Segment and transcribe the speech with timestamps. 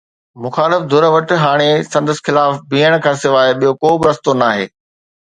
[0.43, 4.65] مخالف ڌر وٽ هاڻي سندس خلاف بيهڻ کان سواءِ ٻيو ڪو به رستو ناهي.